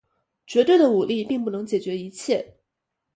[0.47, 2.55] 绝对的武力并不能解决一切。